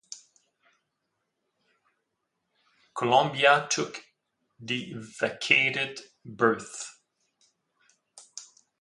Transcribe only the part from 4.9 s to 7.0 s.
vacated berth.